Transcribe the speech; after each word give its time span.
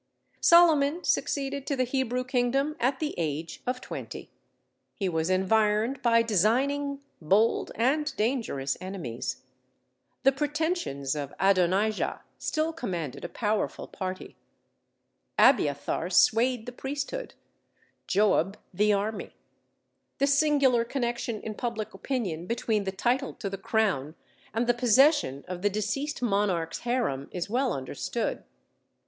Solomon 0.41 1.03
succeeded 1.03 1.67
to 1.67 1.75
the 1.75 1.83
Hebrew 1.83 2.23
kingdom 2.23 2.75
at 2.79 2.99
the 2.99 3.13
age 3.19 3.61
of 3.67 3.79
twenty. 3.81 4.31
He 4.95 5.07
was 5.07 5.29
environed 5.29 6.01
by 6.01 6.23
designing, 6.23 7.01
bold, 7.21 7.71
and 7.75 8.11
dangerous 8.15 8.75
enemies. 8.81 9.43
The 10.23 10.31
pretensions 10.31 11.13
of 11.15 11.35
Adonijah 11.39 12.21
still 12.39 12.73
commanded 12.73 13.23
a 13.23 13.29
powerful 13.29 13.87
party: 13.87 14.35
Abiathar 15.37 16.09
swayed 16.09 16.65
the 16.65 16.71
priesthood; 16.71 17.35
Joab 18.07 18.57
the 18.73 18.91
army. 18.91 19.35
The 20.17 20.25
singular 20.25 20.83
connection 20.83 21.41
in 21.43 21.53
public 21.53 21.93
opinion 21.93 22.47
between 22.47 22.85
the 22.85 22.91
title 22.91 23.35
to 23.35 23.51
the 23.51 23.55
crown 23.59 24.15
and 24.51 24.65
the 24.65 24.73
possession 24.73 25.45
of 25.47 25.61
the 25.61 25.69
deceased 25.69 26.23
monarch's 26.23 26.79
harem 26.79 27.29
is 27.31 27.51
well 27.51 27.71
understood. 27.71 28.43